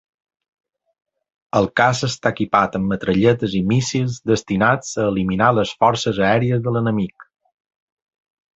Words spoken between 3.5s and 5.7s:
i míssils destinats a eliminar